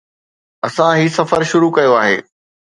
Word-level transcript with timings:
اسان 0.67 0.91
هي 0.99 1.07
سفر 1.19 1.41
شروع 1.51 1.71
ڪيو 1.77 1.93
آهي 2.01 2.17